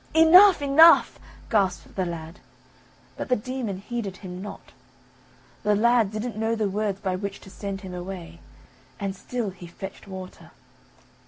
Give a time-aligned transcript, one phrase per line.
[0.15, 1.19] "Enough, enough!"
[1.51, 2.39] gasped the lad;
[3.17, 4.71] but the demon heeded him not;
[5.61, 8.39] the lad didn't know the words by which to send him away,
[8.99, 10.49] and still he fetched water.